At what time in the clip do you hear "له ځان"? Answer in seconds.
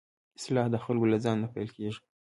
1.13-1.37